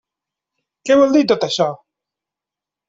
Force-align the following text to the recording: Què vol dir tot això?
Què 0.89 0.97
vol 1.01 1.15
dir 1.19 1.23
tot 1.33 1.47
això? 1.49 1.71